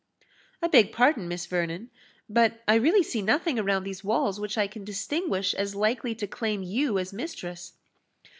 [0.63, 1.91] "I beg pardon, Miss Vernon,
[2.27, 6.25] but I really see nothing around these walls which I can distinguish as likely to
[6.25, 7.73] claim you as mistress."